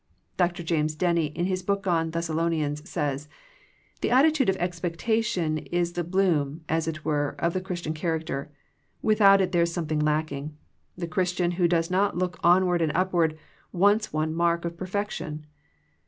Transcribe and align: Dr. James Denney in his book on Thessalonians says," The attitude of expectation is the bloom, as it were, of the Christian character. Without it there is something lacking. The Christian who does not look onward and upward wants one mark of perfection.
Dr. 0.35 0.63
James 0.63 0.95
Denney 0.95 1.27
in 1.35 1.45
his 1.45 1.61
book 1.61 1.85
on 1.85 2.09
Thessalonians 2.09 2.89
says," 2.89 3.29
The 4.01 4.09
attitude 4.09 4.49
of 4.49 4.55
expectation 4.55 5.59
is 5.59 5.93
the 5.93 6.03
bloom, 6.03 6.61
as 6.67 6.87
it 6.87 7.05
were, 7.05 7.35
of 7.37 7.53
the 7.53 7.61
Christian 7.61 7.93
character. 7.93 8.51
Without 9.03 9.41
it 9.41 9.51
there 9.51 9.61
is 9.61 9.71
something 9.71 9.99
lacking. 9.99 10.57
The 10.97 11.05
Christian 11.05 11.51
who 11.51 11.67
does 11.67 11.91
not 11.91 12.17
look 12.17 12.39
onward 12.43 12.81
and 12.81 12.91
upward 12.95 13.37
wants 13.71 14.11
one 14.11 14.33
mark 14.33 14.65
of 14.65 14.75
perfection. 14.75 15.45